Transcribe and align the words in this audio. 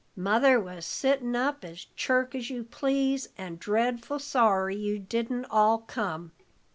Mother 0.15 0.59
was 0.59 0.83
sittin' 0.83 1.35
up 1.35 1.63
as 1.63 1.85
chirk 1.95 2.33
as 2.33 2.49
you 2.49 2.63
please, 2.63 3.29
and 3.37 3.59
dreadful 3.59 4.17
sorry 4.17 4.75
you 4.75 4.97
didn't 4.97 5.45
all 5.45 5.77
come." 5.77 6.31